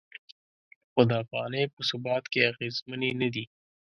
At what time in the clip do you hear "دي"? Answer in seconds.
3.33-3.45